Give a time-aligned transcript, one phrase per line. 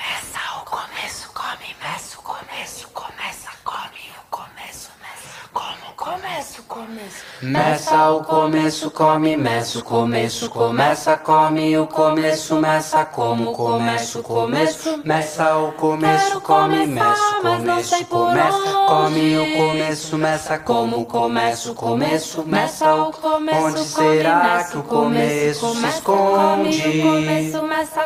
[0.00, 6.64] Começa o começo, come, meça o começo, começa, come o começo, meça, como começa o
[6.90, 7.24] começo.
[7.40, 14.22] Meça o começo, come, meça o começo, começa, come o começo, meça como começa o
[14.22, 21.70] começo, meça o começo, come, meça o começo, começa, come o começo, meça como começa
[21.70, 27.52] o começo, meça o começo, onde será que o começo se esconde?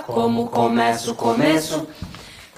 [0.07, 1.86] Como começa o começo?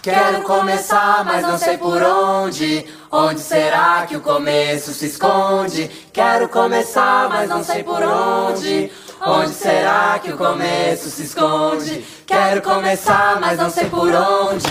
[0.07, 2.87] Quero começar, mas não sei por onde.
[3.11, 5.91] Onde será que o começo se esconde?
[6.13, 8.93] Quero começar, mas não sei por onde.
[9.21, 12.07] Onde será que o começo se esconde?
[12.25, 14.69] Quero começar, mas não sei por onde.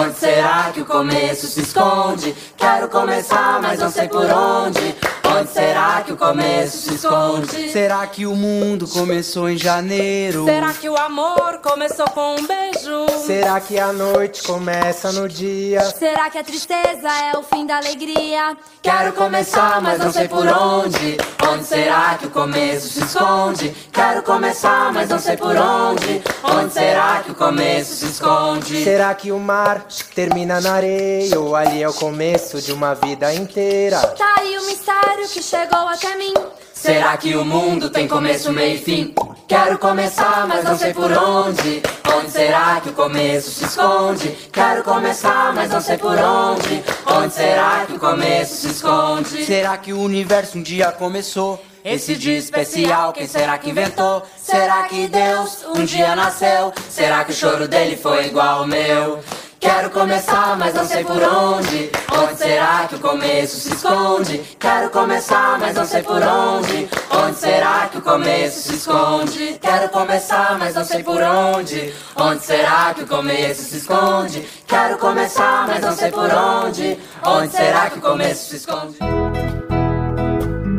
[0.00, 2.34] Onde será que o começo se esconde?
[2.56, 4.96] Quero começar, mas não sei por onde.
[5.24, 7.70] Onde será que o começo se esconde?
[7.70, 10.44] Será que o mundo começou em janeiro?
[10.44, 13.06] Será que o amor começou com um beijo?
[13.26, 15.80] Será que a noite começa no dia?
[15.82, 18.56] Será que a tristeza é o fim da alegria?
[18.82, 21.16] Quero começar, mas não sei por onde.
[21.48, 23.70] Onde será que o começo se esconde?
[23.92, 26.22] Quero começar, mas não sei por onde.
[26.42, 28.82] Onde será que o começo se esconde?
[28.84, 31.38] Será que o mar termina na areia?
[31.38, 33.98] Ou ali é o começo de uma vida inteira?
[34.18, 36.34] Tá aí o mistério que chegou até mim.
[36.72, 39.14] Será que o mundo tem começo, meio e fim?
[39.46, 41.82] Quero começar, mas não sei por onde.
[42.14, 44.28] Onde será que o começo se esconde?
[44.52, 46.82] Quero começar, mas não sei por onde.
[47.06, 49.44] Onde será que o começo se esconde?
[49.44, 51.62] Será que o universo um dia começou?
[51.84, 54.22] Esse dia especial, quem será que inventou?
[54.36, 56.72] Será que Deus um dia nasceu?
[56.88, 59.22] Será que o choro dele foi igual ao meu?
[59.62, 61.92] Quero começar, mas não sei por onde.
[62.12, 64.38] Onde será que o começo se esconde?
[64.58, 66.88] Quero começar, mas não sei por onde.
[67.08, 69.60] Onde será que o começo se esconde?
[69.62, 71.94] Quero começar, mas não sei por onde.
[72.16, 74.48] Onde será que o começo se esconde?
[74.66, 76.98] Quero começar, mas não sei por onde.
[77.24, 78.98] Onde será que o começo se esconde?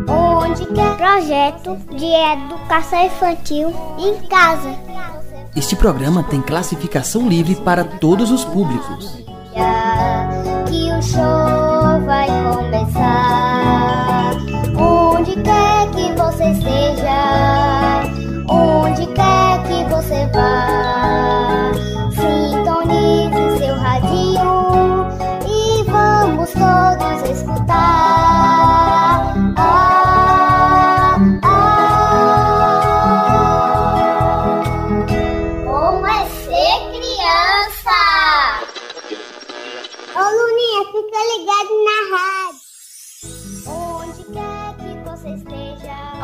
[0.09, 5.22] Onde quer projeto de educação infantil em casa.
[5.55, 9.15] Este programa tem classificação livre para todos os públicos.
[10.67, 14.31] Que o show vai começar.
[14.75, 18.01] Onde quer que você esteja,
[18.49, 21.71] onde quer que você vá,
[22.09, 25.05] sintonize seu radinho
[25.47, 26.92] e vamos todos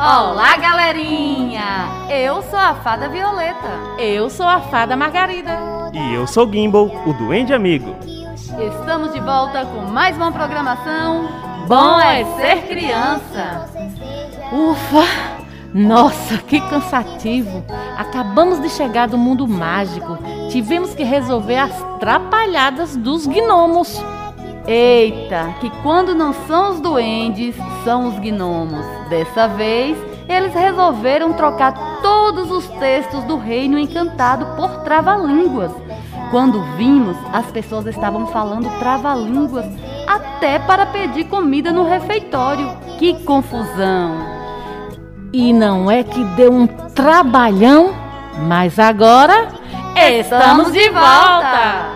[0.02, 2.08] Olá, galerinha!
[2.08, 3.68] Eu sou a Fada Violeta.
[3.98, 5.50] Eu sou a Fada Margarida.
[5.92, 7.94] E eu sou Gimbal, o Duende Amigo.
[8.58, 11.28] Estamos de volta com mais uma programação.
[11.68, 13.68] Bom é ser criança.
[14.50, 15.04] Ufa!
[15.74, 17.62] Nossa, que cansativo!
[17.98, 20.16] Acabamos de chegar do mundo mágico.
[20.50, 24.02] Tivemos que resolver as trapalhadas dos gnomos.
[24.72, 28.86] Eita, que quando não são os duendes, são os gnomos.
[29.08, 29.98] Dessa vez,
[30.28, 35.72] eles resolveram trocar todos os textos do Reino Encantado por trava-línguas.
[36.30, 39.66] Quando vimos, as pessoas estavam falando trava-línguas
[40.06, 42.70] até para pedir comida no refeitório.
[42.96, 44.24] Que confusão!
[45.32, 47.92] E não é que deu um trabalhão,
[48.46, 49.48] mas agora
[49.96, 51.88] estamos de volta!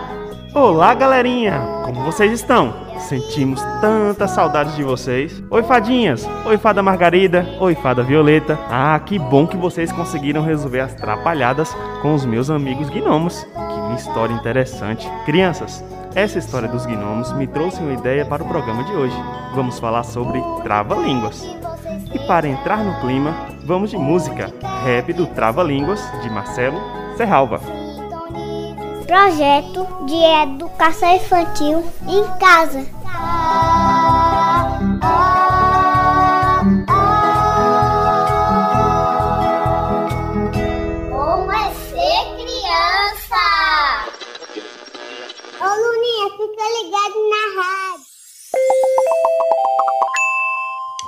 [0.53, 1.74] Olá, galerinha!
[1.85, 2.73] Como vocês estão?
[2.97, 5.43] Sentimos tanta saudade de vocês.
[5.51, 6.27] Oi, fadinhas!
[6.43, 7.47] Oi, fada Margarida!
[7.59, 8.57] Oi, fada Violeta!
[8.71, 13.43] Ah, que bom que vocês conseguiram resolver as trapalhadas com os meus amigos gnomos.
[13.53, 15.07] Que história interessante.
[15.27, 15.83] Crianças,
[16.15, 19.15] essa história dos gnomos me trouxe uma ideia para o programa de hoje.
[19.53, 21.47] Vamos falar sobre trava-línguas.
[22.11, 23.31] E para entrar no clima,
[23.63, 24.51] vamos de música
[24.83, 26.81] Rap do Trava-Línguas, de Marcelo
[27.15, 27.84] Serralva.
[29.05, 32.85] Projeto de educação infantil em casa.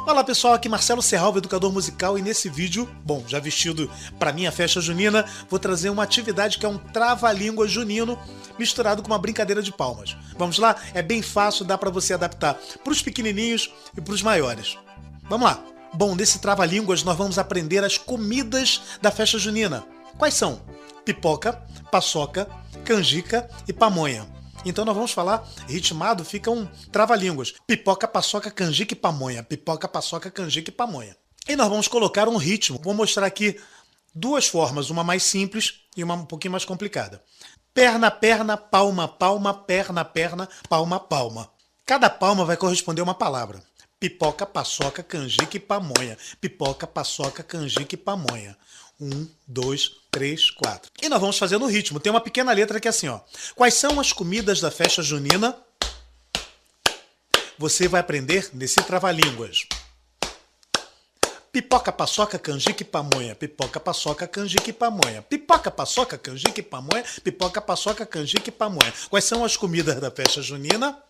[0.07, 4.53] Olá pessoal, aqui Marcelo Serralva, educador musical, e nesse vídeo, bom, já vestido para minha
[4.53, 8.17] festa junina, vou trazer uma atividade que é um trava-língua junino
[8.57, 10.15] misturado com uma brincadeira de palmas.
[10.37, 10.77] Vamos lá?
[10.93, 14.77] É bem fácil, dá para você adaptar para os pequenininhos e para os maiores.
[15.23, 15.61] Vamos lá.
[15.93, 19.83] Bom, nesse trava-línguas nós vamos aprender as comidas da festa junina.
[20.17, 20.61] Quais são?
[21.03, 21.61] pipoca,
[21.91, 22.47] paçoca,
[22.85, 24.36] canjica e pamonha.
[24.65, 27.53] Então nós vamos falar ritmado, fica um trava-línguas.
[27.65, 29.43] Pipoca, paçoca, canjica e pamonha.
[29.43, 31.15] Pipoca, paçoca, canjica e pamonha.
[31.47, 32.79] E nós vamos colocar um ritmo.
[32.83, 33.59] Vou mostrar aqui
[34.13, 37.23] duas formas, uma mais simples e uma um pouquinho mais complicada.
[37.73, 41.49] Perna, perna, palma, palma, perna, perna, palma, palma.
[41.85, 43.61] Cada palma vai corresponder a uma palavra.
[43.99, 46.17] Pipoca, paçoca, canjica e pamonha.
[46.41, 48.57] Pipoca, paçoca, canjica e pamonha.
[48.99, 50.91] Um, dois, três, quatro.
[51.01, 51.99] E nós vamos fazer no ritmo.
[51.99, 53.19] Tem uma pequena letra que é assim, ó.
[53.55, 55.55] Quais são as comidas da festa junina?
[57.59, 59.65] Você vai aprender nesse trava-línguas.
[61.51, 63.33] Pipoca, paçoca, canjica e pamonha.
[63.35, 65.21] Pipoca, paçoca, canjica e pamonha.
[65.23, 67.03] Pipoca, paçoca, canjica e pamonha.
[67.23, 68.93] Pipoca, paçoca, canjica e pamonha.
[69.09, 71.01] Quais são as comidas da festa junina?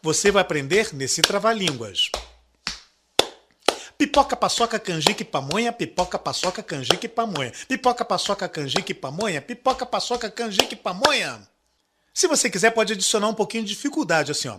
[0.00, 2.10] Você vai aprender nesse trava-línguas.
[4.02, 7.52] Pipoca, paçoca, canjica e pamonha, pipoca, paçoca, canjica e pamonha.
[7.68, 11.48] Pipoca, paçoca, canjica e pamonha, pipoca, paçoca, canjica e pamonha.
[12.12, 14.58] Se você quiser, pode adicionar um pouquinho de dificuldade, assim, ó.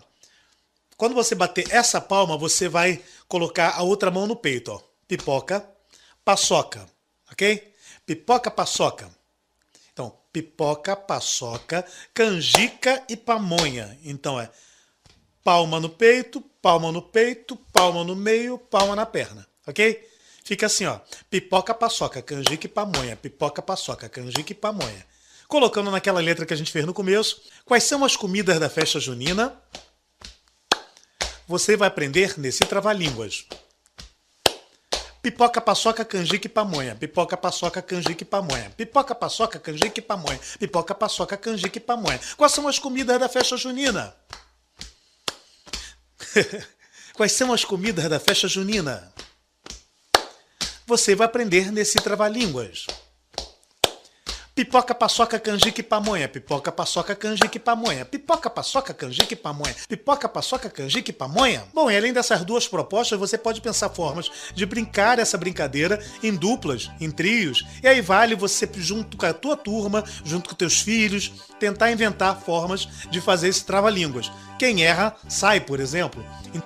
[0.95, 4.81] Quando você bater essa palma, você vai colocar a outra mão no peito, ó.
[5.09, 5.67] Pipoca,
[6.23, 6.87] paçoca,
[7.29, 7.75] ok?
[8.05, 9.09] Pipoca, paçoca.
[9.91, 13.99] Então, pipoca, paçoca, canjica e pamonha.
[14.05, 14.49] Então é
[15.43, 20.09] palma no peito, palma no peito, palma no meio, palma na perna, ok?
[20.43, 20.99] Fica assim, ó.
[21.29, 23.15] Pipoca, paçoca, canjica e pamonha.
[23.15, 25.05] Pipoca, paçoca, canjica e pamonha.
[25.47, 28.99] Colocando naquela letra que a gente fez no começo, quais são as comidas da festa
[28.99, 29.57] junina?
[31.47, 33.45] Você vai aprender nesse trava-línguas.
[35.21, 36.95] Pipoca, paçoca, canjica e pamonha.
[36.95, 38.69] Pipoca, paçoca, canjica e pamonha.
[38.75, 40.39] Pipoca, paçoca, canjica e pamonha.
[40.59, 42.19] Pipoca, paçoca, canjica e pamonha.
[42.35, 44.13] Quais são as comidas da festa junina?
[47.13, 49.13] Quais são as comidas da festa junina?
[50.85, 52.87] Você vai aprender nesse trava-línguas.
[54.55, 56.29] Pipoca, paçoca, canjica e pamonha.
[56.29, 58.05] Pipoca, paçoca, canjica e pamonha.
[58.05, 59.75] Pipoca, paçoca, canjica e pamonha.
[59.89, 61.63] Pipoca, paçoca, canjica e pamonha.
[61.73, 66.35] Bom, e além dessas duas propostas, você pode pensar formas de brincar essa brincadeira em
[66.35, 67.65] duplas, em trios.
[67.81, 72.39] E aí vale você, junto com a tua turma, junto com teus filhos, tentar inventar
[72.39, 74.31] formas de fazer esse trava-línguas.
[74.59, 76.23] Quem erra, sai, por exemplo.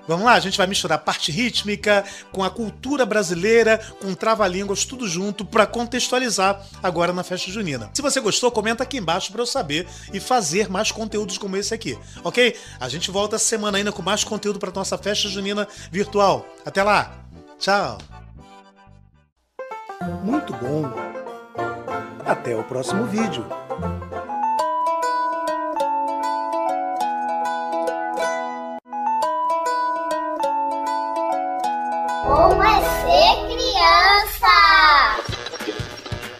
[0.08, 5.08] Vamos lá, a gente vai misturar parte rítmica com a cultura brasileira, com trava-línguas, tudo
[5.08, 7.77] junto para contextualizar agora na festa junina.
[7.94, 11.74] Se você gostou, comenta aqui embaixo para eu saber e fazer mais conteúdos como esse
[11.74, 12.56] aqui, ok?
[12.80, 16.46] A gente volta semana ainda com mais conteúdo para nossa festa junina virtual.
[16.66, 17.26] Até lá,
[17.60, 17.98] tchau.
[20.24, 20.86] Muito bom.
[22.26, 23.46] Até o próximo vídeo.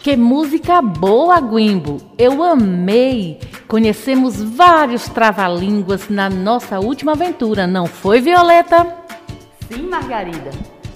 [0.08, 1.98] Que música boa, Guimbo!
[2.18, 3.42] Eu amei!
[3.68, 8.88] Conhecemos vários trava-línguas na nossa última aventura, não foi, Violeta?
[9.70, 10.52] Sim, Margarida.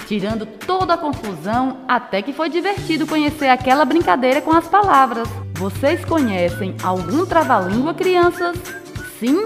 [0.07, 5.27] Tirando toda a confusão, até que foi divertido conhecer aquela brincadeira com as palavras.
[5.55, 8.57] Vocês conhecem algum trava-língua, crianças?
[9.19, 9.43] Sim?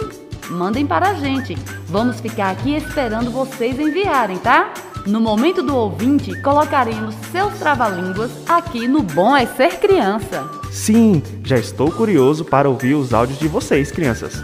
[0.48, 1.56] Mandem para a gente.
[1.88, 4.72] Vamos ficar aqui esperando vocês enviarem, tá?
[5.06, 10.50] No momento do ouvinte, colocaremos seus trava-línguas aqui no Bom é Ser Criança.
[10.72, 14.44] Sim, já estou curioso para ouvir os áudios de vocês, crianças.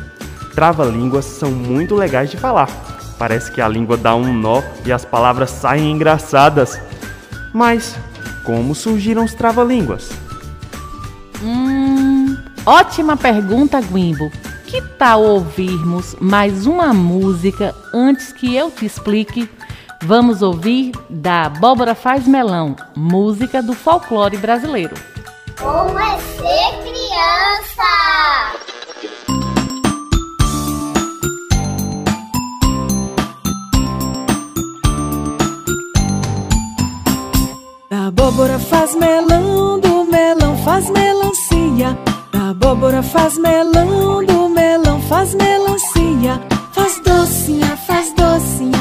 [0.54, 2.68] Trava-línguas são muito legais de falar.
[3.18, 6.80] Parece que a língua dá um nó e as palavras saem engraçadas.
[7.52, 7.96] Mas
[8.46, 10.12] como surgiram os trava-línguas?
[11.42, 12.38] Hum,
[12.68, 14.32] ótima pergunta, Guimbo.
[14.68, 19.50] Que tal ouvirmos mais uma música antes que eu te explique?
[20.04, 24.96] Vamos ouvir da Abóbora Faz Melão, música do folclore brasileiro.
[25.60, 27.84] Como é ser criança?
[37.88, 41.96] Da abóbora faz melão, do melão faz melancia.
[42.32, 46.42] Da abóbora faz melão, do melão faz melancia.
[46.72, 48.81] Faz docinha, faz docinha,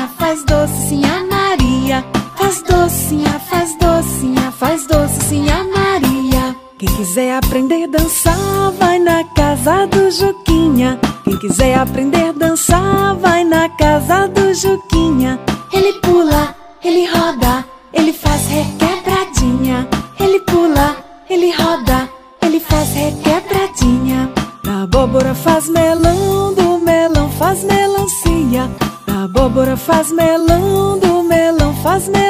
[4.80, 6.56] faz docinha Maria.
[6.78, 10.99] Quem quiser aprender a dançar, vai na casa do Juquinha.
[11.25, 15.38] Quem quiser aprender a dançar, vai na casa do Juquinha.
[15.72, 19.88] Ele pula, ele roda, ele faz requebradinha.
[20.18, 20.96] Ele pula,
[21.28, 22.08] ele roda,
[22.42, 24.30] ele faz requebradinha.
[24.64, 28.70] Da abóbora faz melão, do melão faz melancia.
[29.06, 32.29] Da abóbora faz melão, do melão faz melancia.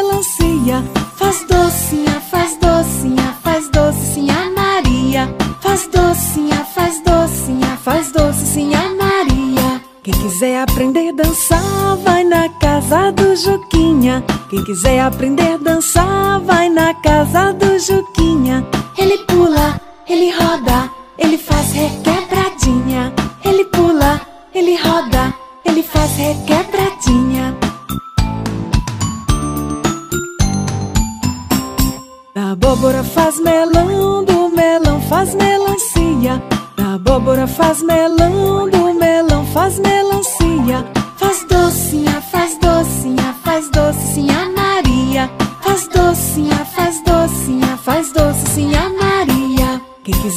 [14.51, 16.20] Quem quiser aprender a dançar,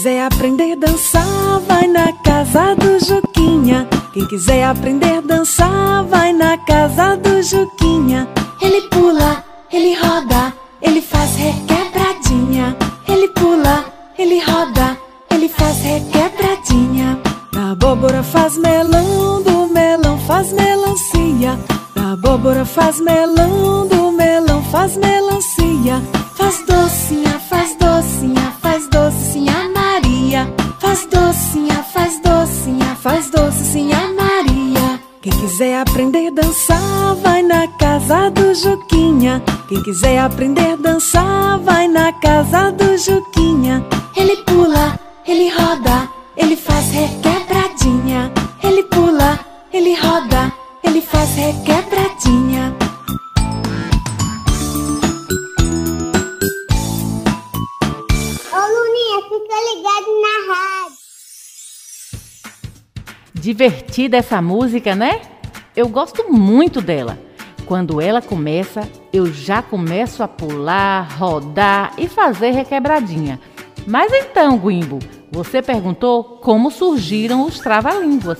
[0.03, 3.87] quiser aprender dançar, vai na casa do Juquinha.
[4.11, 8.27] Quem quiser aprender a dançar, vai na casa do Juquinha.
[8.61, 9.41] Ele pula,
[9.71, 12.75] ele roda, ele faz requebradinha.
[13.07, 13.85] Ele pula,
[14.19, 14.97] ele roda,
[15.31, 17.21] ele faz requebradinha.
[17.53, 21.57] Da abóbora faz melão, do melão faz melancia.
[21.95, 23.92] Da abóbora faz melão, do
[35.63, 39.41] quiser aprender a dançar, vai na casa do Juquinha.
[39.69, 43.81] Quem quiser aprender a dançar, vai na casa do Juquinha.
[44.13, 48.29] Ele pula, ele roda, ele faz requebradinha.
[48.61, 49.39] Ele pula,
[49.71, 50.51] ele roda,
[50.83, 52.75] ele faz requebradinha.
[58.51, 60.97] Ô Luninha, fica ligado na rádio.
[63.33, 65.32] Divertida essa música, né?
[65.75, 67.17] Eu gosto muito dela.
[67.65, 73.39] Quando ela começa, eu já começo a pular, rodar e fazer requebradinha.
[73.87, 74.99] Mas então, Guimbo,
[75.31, 78.39] você perguntou como surgiram os trava-línguas.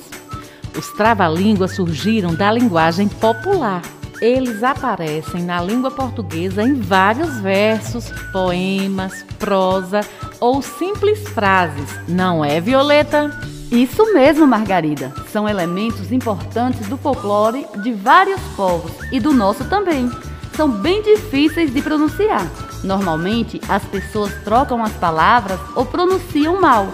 [0.78, 3.82] Os trava-línguas surgiram da linguagem popular.
[4.22, 10.02] Eles aparecem na língua portuguesa em vários versos, poemas, prosa
[10.40, 11.90] ou simples frases.
[12.08, 13.52] Não é, Violeta?
[13.74, 15.12] Isso mesmo, Margarida.
[15.32, 20.12] São elementos importantes do folclore de vários povos e do nosso também.
[20.56, 22.48] São bem difíceis de pronunciar.
[22.84, 26.88] Normalmente, as pessoas trocam as palavras ou pronunciam mal.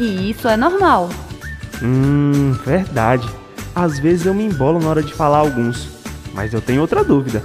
[0.00, 1.10] E isso é normal.
[1.80, 3.28] Hum, verdade.
[3.72, 5.88] Às vezes eu me embolo na hora de falar alguns.
[6.34, 7.40] Mas eu tenho outra dúvida.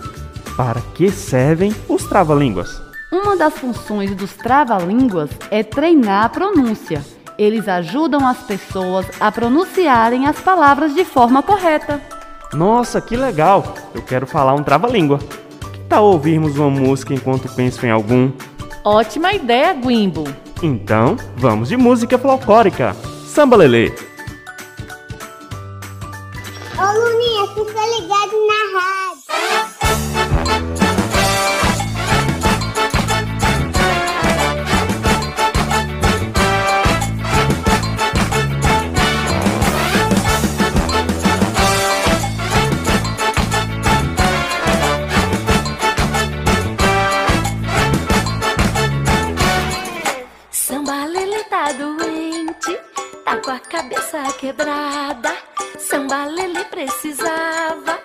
[0.58, 2.82] Para que servem os trava-línguas?
[3.12, 7.06] Uma das funções dos trava-línguas é treinar a pronúncia.
[7.38, 12.02] Eles ajudam as pessoas a pronunciarem as palavras de forma correta.
[12.54, 13.74] Nossa, que legal!
[13.96, 15.20] Eu quero falar um trava-língua.
[15.72, 18.32] Que tal ouvirmos uma música enquanto penso em algum?
[18.84, 20.26] Ótima ideia, Guimbo.
[20.62, 22.94] Então, vamos de música folclórica.
[23.26, 23.92] Samba Lelê.
[53.32, 55.34] Tá com a cabeça quebrada.
[55.80, 58.00] Samba Lele precisava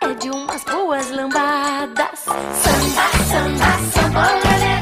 [0.00, 2.18] é de umas boas lambadas.
[2.64, 4.74] Samba, samba, sambolele,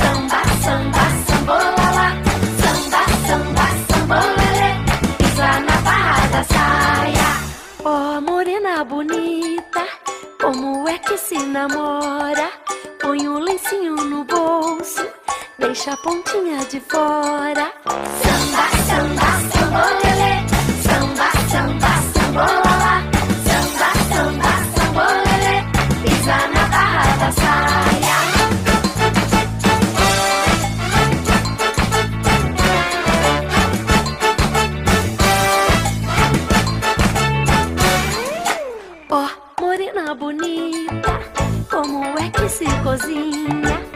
[0.00, 2.08] samba, samba, sambolala.
[2.62, 4.70] Samba, samba, sambolele,
[5.18, 7.30] pisa na barra da saia.
[7.84, 9.86] Ó, morena bonita,
[10.40, 12.50] como é que se namora?
[13.00, 14.43] Põe um lencinho no bolso,
[15.74, 17.66] deixa a pontinha de fora.
[18.22, 20.32] Samba, samba, sambolele,
[20.86, 22.94] samba, samba, sambolala.
[23.48, 25.54] Samba, samba, sambolele,
[26.04, 28.18] pisa na barra da saia.
[39.10, 39.26] Ó,
[39.60, 41.12] morena bonita,
[41.68, 43.93] como é que se cozinha?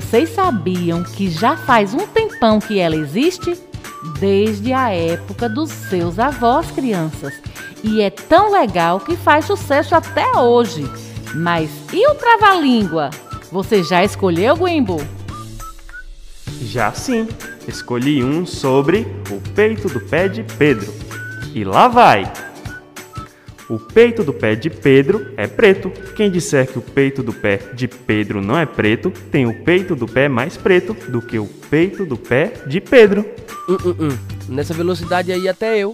[0.00, 3.58] Vocês sabiam que já faz um tempão que ela existe?
[4.20, 7.34] Desde a época dos seus avós, crianças.
[7.82, 10.88] E é tão legal que faz sucesso até hoje.
[11.34, 13.10] Mas e o trava-língua?
[13.50, 15.04] Você já escolheu, Guimbo?
[16.62, 17.26] Já sim,
[17.66, 20.94] escolhi um sobre o peito do pé de Pedro.
[21.52, 22.32] E lá vai!
[23.68, 25.90] O peito do pé de Pedro é preto.
[26.16, 29.94] Quem disser que o peito do pé de Pedro não é preto, tem o peito
[29.94, 33.26] do pé mais preto do que o peito do pé de Pedro.
[33.68, 34.18] Hum, hum, hum.
[34.48, 35.92] Nessa velocidade aí até eu.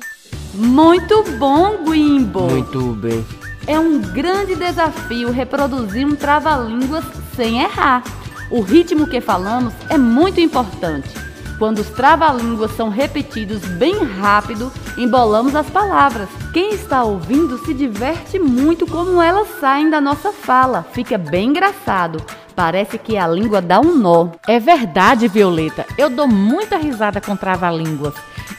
[0.55, 2.43] Muito bom, Guimbo!
[2.43, 3.25] Muito bem.
[3.67, 7.05] É um grande desafio reproduzir um trava-línguas
[7.35, 8.05] sem errar.
[8.51, 11.24] O ritmo que falamos é muito importante.
[11.59, 16.29] Quando os trava-línguas são repetidos bem rápido, embolamos as palavras.
[16.53, 20.85] Quem está ouvindo se diverte muito como elas saem da nossa fala.
[20.93, 22.23] Fica bem engraçado.
[22.57, 24.29] Parece que a língua dá um nó.
[24.47, 25.87] É verdade, Violeta.
[25.99, 28.15] Eu dou muita risada com trava-línguas.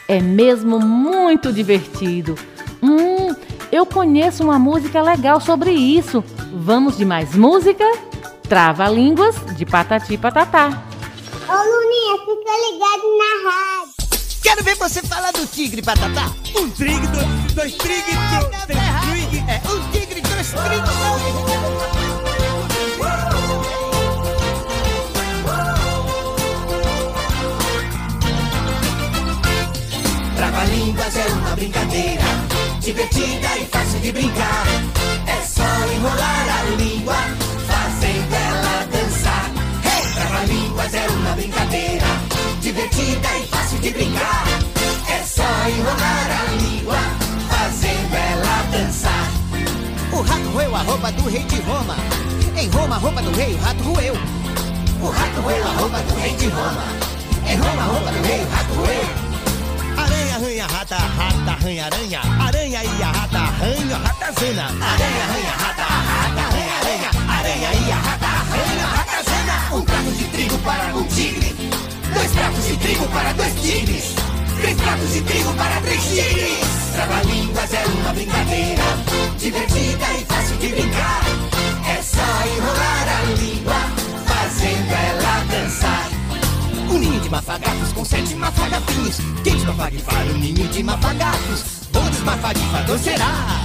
[0.08, 2.34] É mesmo muito divertido.
[2.82, 3.34] Hum,
[3.72, 6.22] eu conheço uma música legal sobre isso.
[6.52, 7.84] Vamos de mais música?
[8.48, 10.82] Trava-línguas de Patati Patatá.
[11.48, 13.94] Ô Fica ligado na rádio.
[14.40, 16.32] Quero ver você falar do tigre, Patatá.
[16.56, 18.02] Um tigre, dois, dois tigre,
[18.66, 19.44] três tigre.
[19.48, 20.80] É, um tigre, dois tigre.
[30.36, 32.22] Trava-línguas é uma brincadeira
[32.80, 34.66] divertida e fácil de brincar.
[35.26, 37.16] É só enrolar a língua,
[37.66, 38.55] fazendo ela!
[40.86, 42.06] Trava-línguas é uma brincadeira
[42.60, 44.44] divertida e fácil de brincar.
[45.08, 46.98] É só enrolar a língua,
[47.48, 49.26] fazendo ela dançar.
[50.12, 51.96] O rato roeu a roupa do rei de Roma.
[52.56, 54.14] Em Roma, a roupa do rei, o rato roeu.
[55.02, 56.84] O rato roeu a roupa do rei de Roma.
[57.48, 59.08] Em Roma, a roupa do rei, o rato roeu.
[59.96, 62.20] Aranha, arranha, rata, rata, arranha, aranha.
[62.46, 64.64] Aranha e a rata, arranha, ratazana.
[64.64, 67.10] Aranha, arranha, rata, rata, arranha, aranha.
[67.28, 68.25] Aranha e a rata.
[69.76, 71.54] Um prato de trigo para um tigre.
[72.14, 74.14] Dois pratos de trigo para dois tigres.
[74.58, 76.58] Três pratos de trigo para três tigres.
[76.94, 78.82] Trava-línguas é uma brincadeira.
[79.38, 81.24] Divertida e fácil de brincar.
[81.94, 82.22] É só
[82.56, 83.74] enrolar a língua,
[84.24, 86.08] fazendo ela dançar.
[86.88, 89.16] Um ninho de mafagafos com sete mafagafinhos.
[89.44, 91.64] Quem desmafagifar o ninho de mafagafos?
[91.92, 93.60] Bom desmafagifador será.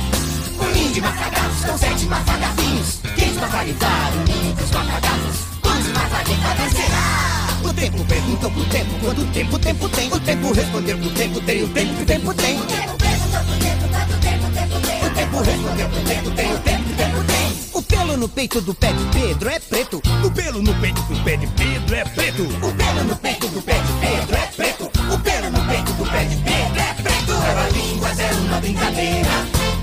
[0.59, 2.99] Um ninho de mafagafos com sete mafagafinhos.
[3.15, 5.60] Quem desmafagifar o ninho dos mafagafos?
[5.71, 7.69] Bom desmafagifador será.
[7.69, 10.11] O tempo perguntou pro tempo quanto tempo tempo tem.
[10.11, 11.63] O tempo respondeu pro tempo tem.
[11.63, 12.59] O tempo que tempo tem.
[12.59, 15.05] O tempo perguntou pro tempo quanto tempo tempo tem.
[15.05, 16.53] O tempo respondeu pro tempo tem.
[16.53, 17.59] O tempo que tempo tem.
[17.73, 20.01] O pelo no peito do pé de Pedro é preto.
[20.25, 22.43] O pelo no peito do pé de Pedro é preto.
[22.43, 24.83] O pelo no peito do pé de Pedro é preto.
[24.83, 27.41] O pelo no peito do pé de Pedro é preto.
[27.41, 29.29] Trava-línguas é uma brincadeira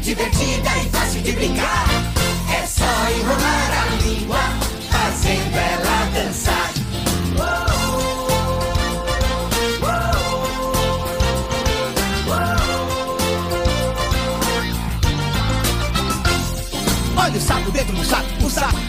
[0.02, 1.86] divertida e fácil de brincar.
[2.52, 3.77] É só enrolar a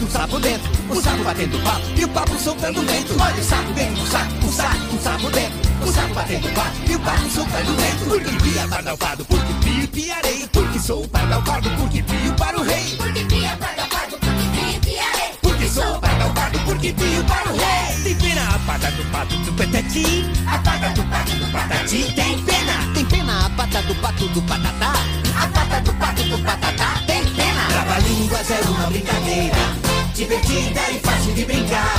[0.09, 3.15] o sapo, o dentro, o sapo batendo papo e o papo soltando vento.
[3.21, 6.71] Olha o sapo dentro do sapo, o sapo, o sapo dentro, o sapo batendo papo
[6.89, 8.05] e o papo soltando vento.
[8.05, 12.95] Porque pia pardalpado, porque pio piarei, porque sou pardalpado, porque pio para o rei.
[12.97, 15.31] Porque pia pardalpado, porque pio piarei.
[15.41, 18.03] Porque sou pardalpado, porque pio para o rei.
[18.03, 22.43] Tem pena a pata do pato do peteti, A pata do pato do patati tem
[22.43, 22.93] pena.
[22.95, 24.93] tem pena a pata do pato do patatá.
[25.39, 27.67] A pata do pato do patatá tem pena.
[27.67, 29.88] Trava-línguas é uma brincadeira
[30.19, 31.95] divertida e fácil de brincar.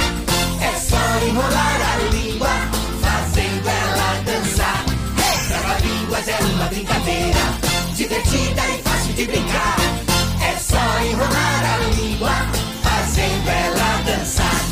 [0.60, 2.50] É só enrolar a língua,
[3.00, 4.84] fazendo ela dançar.
[5.16, 5.48] Hey!
[5.48, 7.40] Trava-línguas é uma brincadeira
[7.94, 9.76] divertida e fácil de brincar.
[10.42, 12.32] É só enrolar a língua,
[12.82, 14.69] fazendo ela dançar.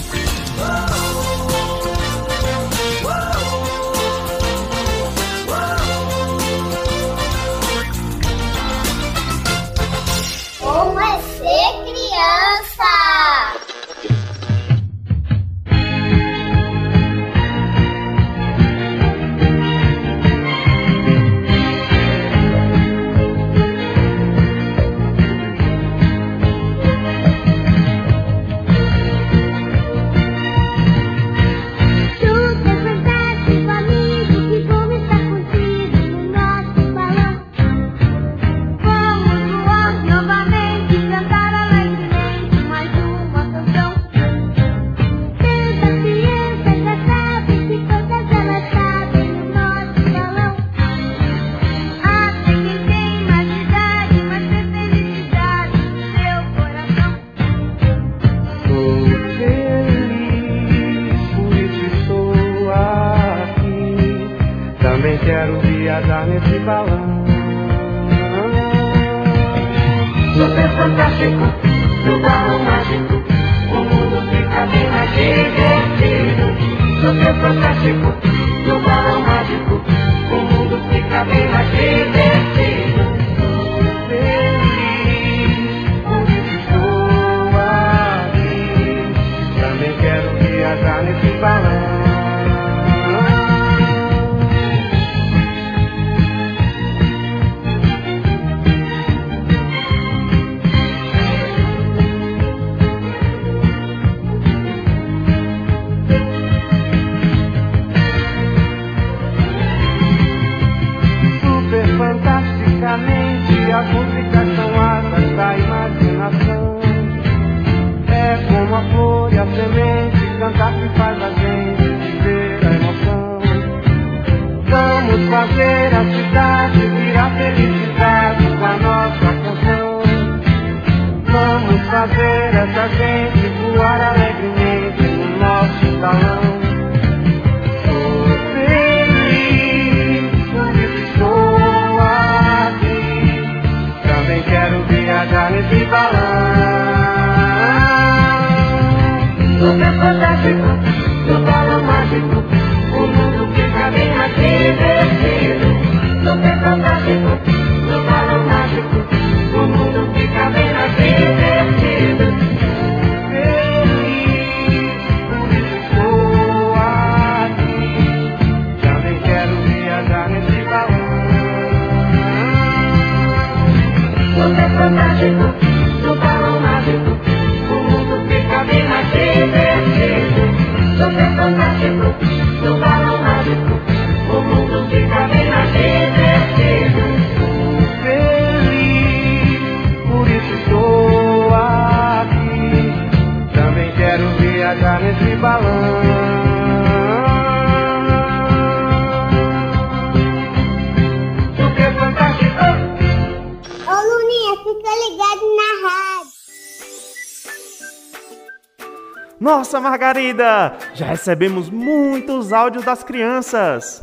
[209.68, 210.78] Nossa, Margarida!
[210.94, 214.02] Já recebemos muitos áudios das crianças.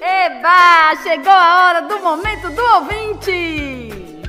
[0.00, 0.94] Eba!
[1.02, 4.22] Chegou a hora do momento do ouvinte!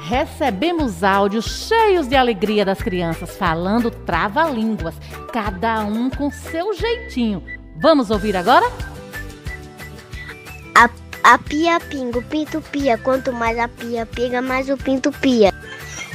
[0.00, 4.94] Recebemos áudios cheios de alegria das crianças falando trava-línguas,
[5.34, 7.44] cada um com seu jeitinho.
[7.78, 8.72] Vamos ouvir agora?
[10.74, 10.88] A,
[11.22, 12.96] a pia pinga, o pinto pia.
[12.96, 15.52] Quanto mais a pia pinga, mais o pinto pia.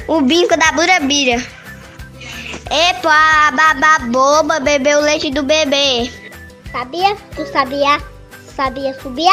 [0.08, 1.40] O binco da burabira.
[2.70, 6.10] Epa, a babá boba bebeu o leite do bebê.
[6.72, 7.16] Sabia?
[7.34, 8.02] Tu sabia?
[8.54, 9.30] Sabia subir?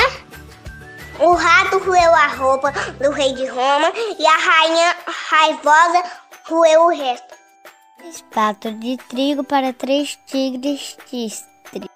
[1.19, 4.95] O rato roeu a roupa do rei de Roma e a rainha
[5.29, 6.03] raivosa
[6.45, 7.33] roeu o resto.
[8.31, 11.89] Prato de trigo para três tigres tistre.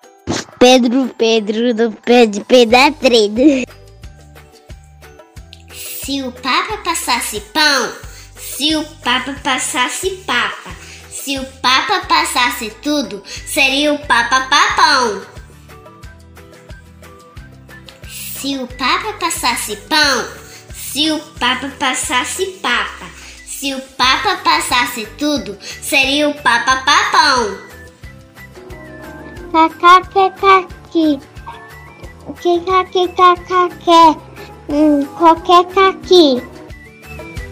[0.60, 3.68] Pedro, Pedro, do pé de pedreiro.
[5.72, 7.92] Se o Papa passasse pão,
[8.36, 10.77] se o Papa passasse papa,
[11.28, 15.22] se o Papa passasse tudo, seria o Papa Papão.
[18.08, 20.26] Se o Papa passasse pão,
[20.74, 23.08] se o Papa passasse papa,
[23.46, 27.58] se o Papa passasse tudo, seria o Papa Papão.
[29.52, 31.20] Cacá, que caqui.
[32.42, 34.16] Que caqui, cacaqué.
[35.18, 36.42] Qualquer caqui.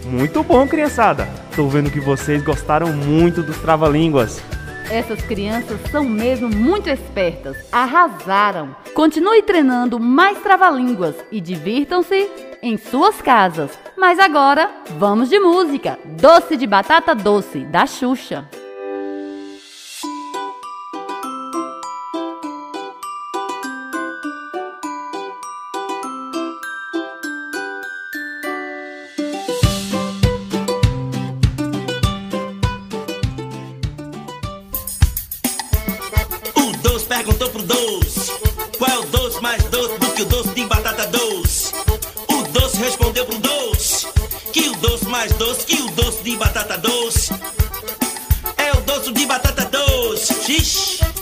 [0.06, 1.45] Muito bom, criançada!
[1.56, 4.42] Tô vendo que vocês gostaram muito dos trava-línguas.
[4.90, 8.76] Essas crianças são mesmo muito espertas, arrasaram.
[8.92, 12.28] Continue treinando mais trava-línguas e divirtam-se
[12.62, 13.70] em suas casas.
[13.96, 15.98] Mas agora, vamos de música.
[16.04, 18.46] Doce de batata doce, da Xuxa.
[37.06, 38.32] Perguntou pro doce:
[38.78, 41.72] Qual é o doce mais doce do que o doce de batata doce?
[42.28, 44.06] O doce respondeu pro doce:
[44.52, 47.32] Que o doce mais doce que o doce de batata doce
[48.56, 50.34] é o doce de batata doce.
[50.44, 51.15] Xixi.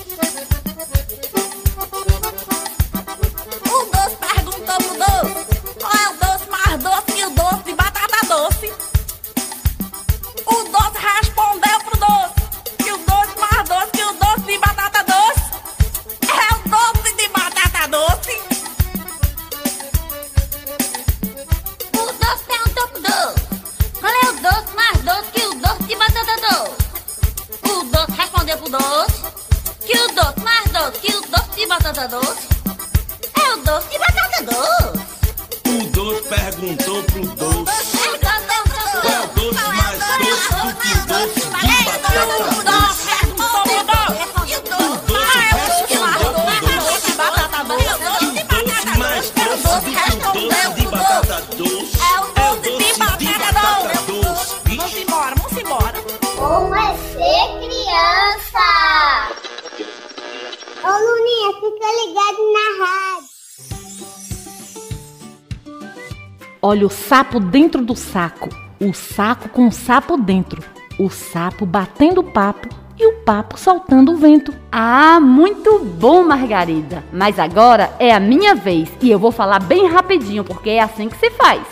[66.75, 68.49] Olha o sapo dentro do saco,
[68.81, 70.61] o saco com o sapo dentro,
[70.99, 74.53] o sapo batendo papo e o papo soltando o vento.
[74.73, 77.05] Ah, muito bom, Margarida.
[77.13, 81.09] Mas agora é a minha vez e eu vou falar bem rapidinho, porque é assim
[81.09, 81.63] que se faz.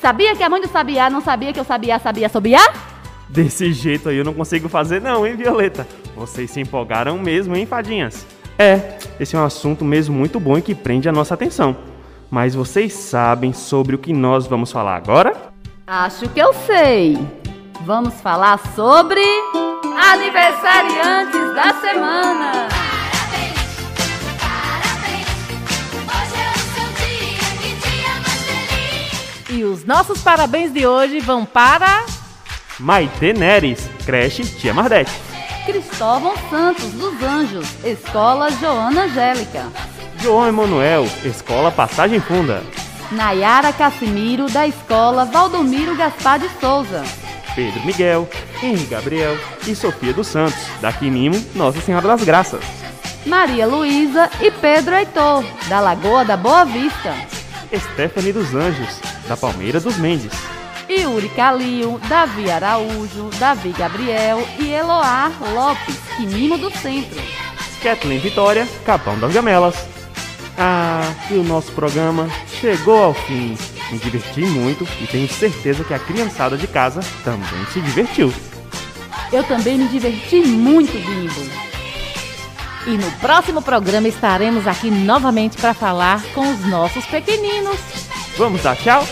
[0.00, 2.72] Sabia que a mãe do sabiá não sabia que eu sabia sabia sobiar?
[3.28, 5.86] Desse jeito aí eu não consigo fazer não, hein, Violeta?
[6.16, 8.24] Vocês se empolgaram mesmo, hein, fadinhas?
[8.58, 11.76] É, esse é um assunto mesmo muito bom e que prende a nossa atenção.
[12.30, 15.34] Mas vocês sabem sobre o que nós vamos falar agora?
[15.86, 17.16] Acho que eu sei.
[17.86, 19.22] Vamos falar sobre
[20.12, 22.68] aniversariantes da semana.
[29.50, 32.04] E os nossos parabéns de hoje vão para
[32.78, 35.10] Maite Neres, creche Tia Mardete.
[35.64, 39.66] Cristóvão Santos dos Anjos, Escola Joana Angélica.
[40.20, 42.62] João Emanuel, Escola Passagem Funda.
[43.10, 47.04] Nayara Cassimiro, da Escola Valdomiro Gaspar de Souza.
[47.54, 48.28] Pedro Miguel,
[48.62, 52.62] Henri Gabriel e Sofia dos Santos, da Quinimo Nossa Senhora das Graças.
[53.24, 57.14] Maria Luísa e Pedro Heitor, da Lagoa da Boa Vista.
[57.74, 60.32] Stephanie dos Anjos, da Palmeira dos Mendes.
[60.88, 67.20] Yuri Calil, Davi Araújo, Davi Gabriel e Eloar Lopes, Quinimo do Centro.
[67.82, 69.97] Kathleen Vitória, Capão das Gamelas.
[70.58, 72.28] Ah, e o nosso programa
[72.60, 73.56] chegou ao fim.
[73.92, 78.32] Me diverti muito e tenho certeza que a criançada de casa também se divertiu.
[79.32, 81.68] Eu também me diverti muito, Bimbo.
[82.86, 87.78] E no próximo programa estaremos aqui novamente para falar com os nossos pequeninos.
[88.36, 89.06] Vamos dar tchau?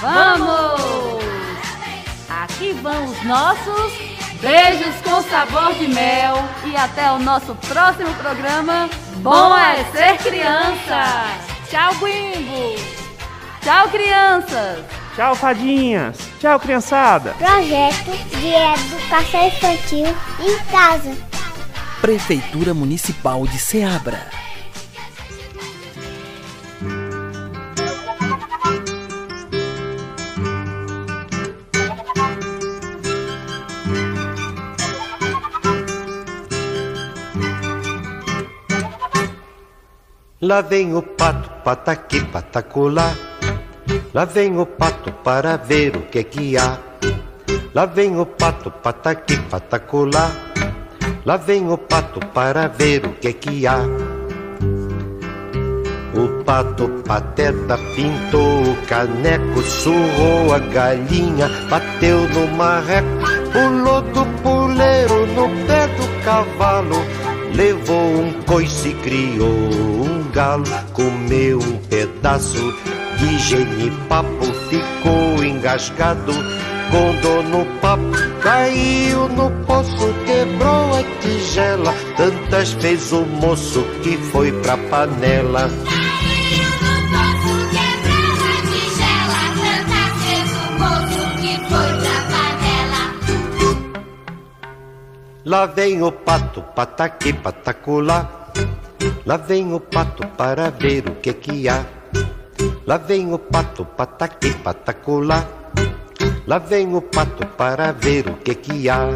[0.00, 1.24] Vamos!
[2.28, 3.92] Aqui vão os nossos
[4.44, 8.90] beijos com sabor de mel e até o nosso próximo programa.
[9.16, 11.24] Bom é ser criança!
[11.70, 12.74] Tchau, Bimbo!
[13.62, 14.84] Tchau, crianças!
[15.16, 16.18] Tchau, fadinhas!
[16.38, 17.34] Tchau, criançada!
[17.38, 21.16] Projeto de Educação Infantil em Casa.
[22.02, 24.43] Prefeitura Municipal de Ceabra.
[40.42, 43.14] Lá vem o pato, pataqui, patacolá.
[44.12, 46.76] Lá vem o pato para ver o que que há.
[47.72, 50.28] Lá vem o pato, pataqui, patacolá.
[51.24, 53.78] Lá vem o pato para ver o que que há.
[56.14, 63.08] O pato pateta pintou o caneco, surrou a galinha, bateu no marreco,
[63.52, 66.96] pulou do puleiro no pé do cavalo,
[67.54, 72.74] levou um coice criou um galo, comeu um pedaço
[73.18, 76.32] de genipapo, ficou engasgado
[76.90, 78.02] com dor no papo,
[78.42, 85.70] caiu no poço, quebrou a tigela, tantas fez o moço que foi pra panela.
[95.46, 98.48] Lá vem o pato, pataqui, patacolá.
[99.26, 101.84] Lá vem o pato para ver o que que há.
[102.86, 105.46] Lá vem o pato, pataqui, patacolá.
[106.46, 109.06] Lá vem o pato para ver o que que há.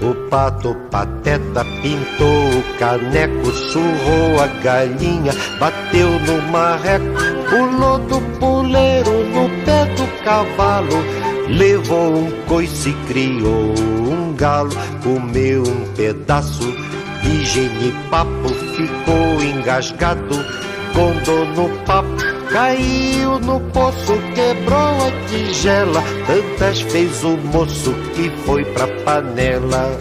[0.00, 7.04] O pato pateta pintou o caneco, surrou a galinha, bateu no marreco,
[7.50, 10.96] pulou do puleiro no pé do cavalo,
[11.50, 13.97] levou um coice e criou
[14.38, 14.70] galo,
[15.02, 16.72] comeu um pedaço.
[17.22, 20.36] De genipapo, ficou engasgado.
[20.94, 22.16] Com dor no papo,
[22.50, 29.98] caiu no poço, quebrou a tigela, tantas fez o moço que foi pra panela.